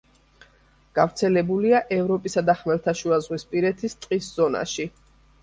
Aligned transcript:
გავრცელებულია 0.99 1.81
ევროპისა 1.97 2.43
და 2.47 2.57
ხმელთაშუაზღვისპირეთის 2.63 3.97
ტყის 4.07 4.33
ზონაში. 4.41 4.91